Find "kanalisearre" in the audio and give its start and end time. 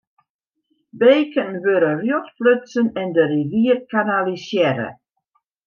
3.91-4.89